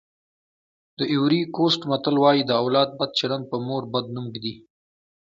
[0.97, 4.55] د ایوُري کوسټ متل وایي د اولاد بد چلند په مور بد نوم ږدي.